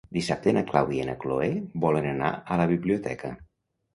[0.17, 1.49] Dissabte na Clàudia i na Cloè
[1.85, 3.33] volen anar a la biblioteca.